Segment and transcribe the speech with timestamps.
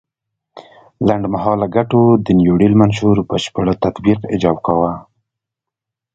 [1.07, 4.91] لنډ مهاله ګټو د نیوډیل منشور بشپړ تطبیق ایجاب کاوه.